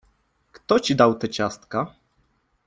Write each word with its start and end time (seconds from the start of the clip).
—Kto 0.51 0.79
ci 0.79 0.95
dał 0.95 1.15
te 1.15 1.29
ciastka? 1.29 1.93